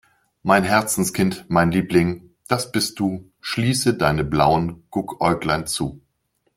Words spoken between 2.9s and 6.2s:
du, schließe deine blauen Guckäuglein zu.